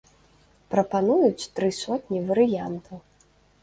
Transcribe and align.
Прапануюць 0.75 1.49
тры 1.61 1.71
сотні 1.83 2.19
варыянтаў. 2.35 2.97